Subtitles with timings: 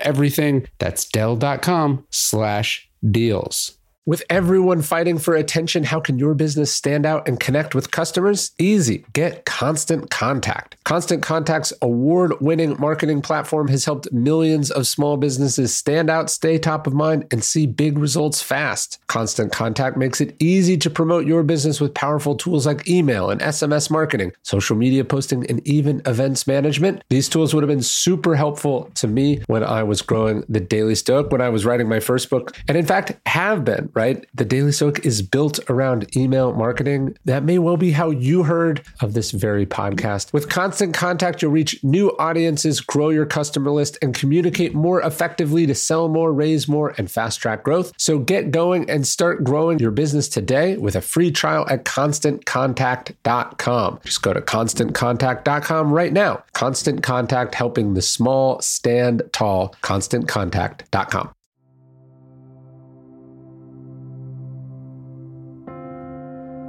[0.00, 0.66] everything.
[0.78, 3.78] That's Dell.com slash deals.
[4.06, 8.50] With everyone fighting for attention, how can your business stand out and connect with customers?
[8.58, 9.04] Easy.
[9.12, 10.82] Get Constant Contact.
[10.84, 16.58] Constant Contact's award winning marketing platform has helped millions of small businesses stand out, stay
[16.58, 18.98] top of mind, and see big results fast.
[19.10, 23.40] Constant Contact makes it easy to promote your business with powerful tools like email and
[23.40, 27.02] SMS marketing, social media posting, and even events management.
[27.10, 30.94] These tools would have been super helpful to me when I was growing the Daily
[30.94, 34.24] Stoic, when I was writing my first book, and in fact, have been right?
[34.34, 37.16] The Daily Stoic is built around email marketing.
[37.24, 40.32] That may well be how you heard of this very podcast.
[40.32, 45.66] With constant contact, you'll reach new audiences, grow your customer list, and communicate more effectively
[45.66, 47.92] to sell more, raise more, and fast track growth.
[47.96, 54.00] So get going and start growing your business today with a free trial at constantcontact.com.
[54.04, 56.42] Just go to constantcontact.com right now.
[56.52, 59.74] Constant Contact helping the small stand tall.
[59.82, 61.30] ConstantContact.com.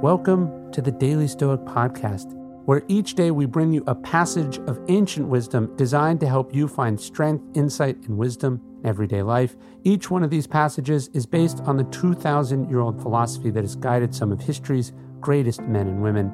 [0.02, 4.80] Welcome to the Daily Stoic Podcast, where each day we bring you a passage of
[4.88, 9.56] ancient wisdom designed to help you find strength, insight, and wisdom in everyday life.
[9.84, 13.76] Each one of these passages is based on the 2,000 year old philosophy that has
[13.76, 16.30] guided some of history's greatest men and women.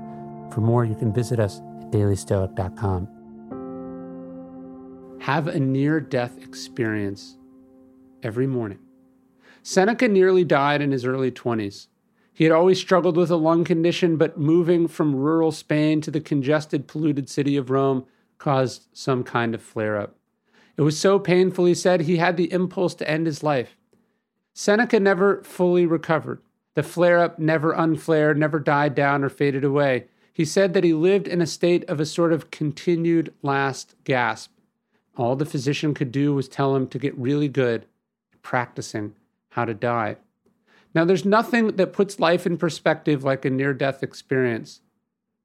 [0.53, 3.09] For more, you can visit us at dailystoic.com.
[5.21, 7.37] Have a near death experience
[8.23, 8.79] every morning.
[9.63, 11.89] Seneca nearly died in his early 20s.
[12.39, 16.21] He had always struggled with a lung condition, but moving from rural Spain to the
[16.21, 18.07] congested, polluted city of Rome
[18.39, 20.15] caused some kind of flare up.
[20.77, 23.77] It was so painful, he said, he had the impulse to end his life.
[24.55, 26.41] Seneca never fully recovered.
[26.75, 30.05] The flare up never unflared, never died down or faded away.
[30.33, 34.53] He said that he lived in a state of a sort of continued last gasp.
[35.17, 37.87] All the physician could do was tell him to get really good
[38.33, 39.17] at practicing
[39.49, 40.19] how to die.
[40.99, 44.81] Now, there's nothing that puts life in perspective like a near death experience.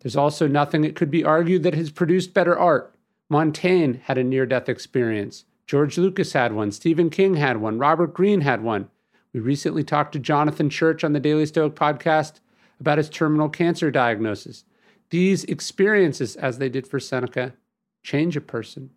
[0.01, 2.95] There's also nothing, it could be argued, that has produced better art.
[3.29, 5.45] Montaigne had a near death experience.
[5.67, 6.71] George Lucas had one.
[6.71, 7.77] Stephen King had one.
[7.77, 8.89] Robert Greene had one.
[9.31, 12.39] We recently talked to Jonathan Church on the Daily Stoic podcast
[12.79, 14.65] about his terminal cancer diagnosis.
[15.11, 17.53] These experiences, as they did for Seneca,
[18.01, 18.89] change a person.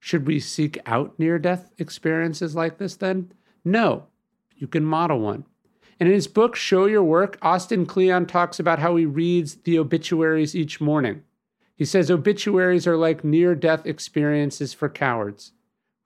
[0.00, 3.32] Should we seek out near death experiences like this then?
[3.66, 4.06] No,
[4.56, 5.44] you can model one.
[6.00, 9.78] And in his book, Show Your Work, Austin Kleon talks about how he reads the
[9.78, 11.22] obituaries each morning.
[11.76, 15.52] He says obituaries are like near death experiences for cowards.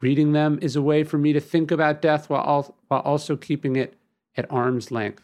[0.00, 3.76] Reading them is a way for me to think about death while, while also keeping
[3.76, 3.94] it
[4.36, 5.22] at arm's length.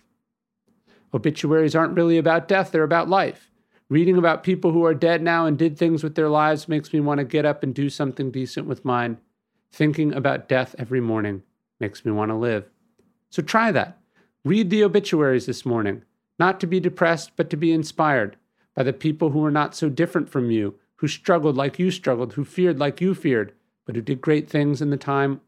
[1.13, 3.51] Obituaries aren't really about death, they're about life.
[3.91, 7.01] Reading about people who are dead now and did things with their lives makes me
[7.01, 9.19] want to get up and do something decent with mine.
[9.71, 11.43] Thinking about death every morning
[11.79, 12.72] makes me want to live.
[13.33, 13.99] So try that.
[14.45, 16.03] Read the obituaries this morning,
[16.39, 18.37] not to be depressed, but to be inspired
[18.77, 22.35] by the people who were not so different from you, who struggled like you struggled,
[22.35, 23.55] who feared like you feared,
[23.87, 25.41] but who did great things in the time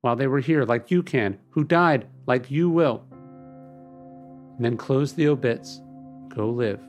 [0.00, 3.04] while they were here, like you can, who died like you will.
[4.56, 5.82] And then close the obits.
[6.28, 6.80] Go live.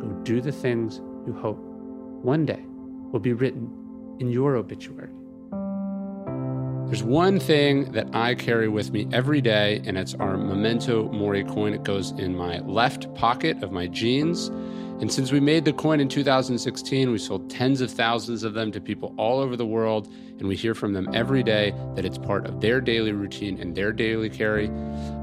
[0.00, 2.64] Go do the things you hope one day
[3.12, 5.10] will be written in your obituary.
[6.90, 11.44] There's one thing that I carry with me every day, and it's our Memento Mori
[11.44, 11.72] coin.
[11.72, 14.48] It goes in my left pocket of my jeans.
[15.00, 18.72] And since we made the coin in 2016, we sold tens of thousands of them
[18.72, 22.18] to people all over the world, and we hear from them every day that it's
[22.18, 24.68] part of their daily routine and their daily carry.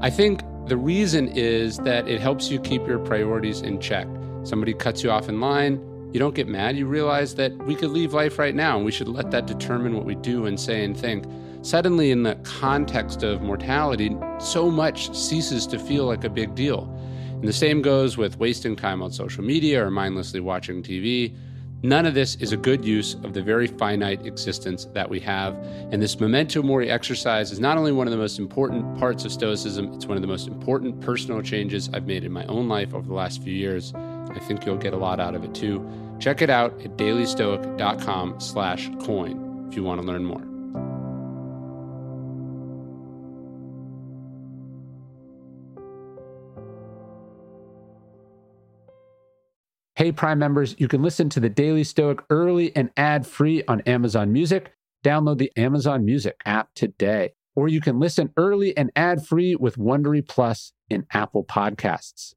[0.00, 4.08] I think the reason is that it helps you keep your priorities in check.
[4.42, 6.78] Somebody cuts you off in line, you don't get mad.
[6.78, 9.94] You realize that we could leave life right now, and we should let that determine
[9.94, 11.26] what we do and say and think
[11.62, 16.92] suddenly, in the context of mortality, so much ceases to feel like a big deal.
[17.32, 21.34] And the same goes with wasting time on social media or mindlessly watching TV.
[21.82, 25.54] None of this is a good use of the very finite existence that we have.
[25.92, 29.30] And this memento mori exercise is not only one of the most important parts of
[29.30, 32.94] Stoicism, it's one of the most important personal changes I've made in my own life
[32.94, 33.94] over the last few years.
[33.94, 35.88] I think you'll get a lot out of it too.
[36.18, 40.47] Check it out at dailystoic.com slash coin if you want to learn more.
[49.98, 53.80] Hey, Prime members, you can listen to the Daily Stoic early and ad free on
[53.80, 54.72] Amazon Music.
[55.04, 57.32] Download the Amazon Music app today.
[57.56, 62.34] Or you can listen early and ad free with Wondery Plus in Apple Podcasts.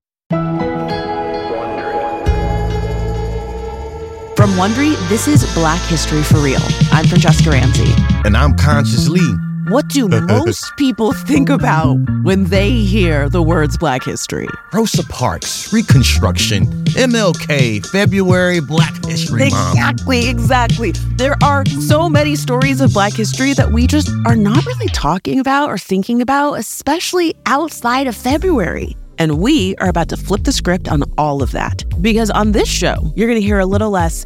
[4.36, 6.64] From Wondery, this is Black History for Real.
[6.92, 7.94] I'm Francesca Ramsey.
[8.26, 9.51] And I'm Conscious Lee.
[9.68, 14.48] What do most people think about when they hear the words Black History?
[14.74, 16.66] Rosa Parks, Reconstruction,
[16.96, 19.74] MLK, February, Black History Month.
[19.74, 20.92] Exactly, exactly.
[21.16, 25.40] There are so many stories of Black history that we just are not really talking
[25.40, 28.96] about or thinking about, especially outside of February.
[29.20, 31.84] And we are about to flip the script on all of that.
[32.02, 34.26] Because on this show, you're going to hear a little less